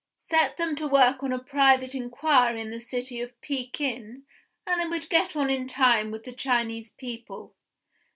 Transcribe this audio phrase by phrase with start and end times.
[0.15, 4.25] Set them to work on a private inquiry in the city of Pekin
[4.65, 7.53] and they would get on in time with the Chinese people.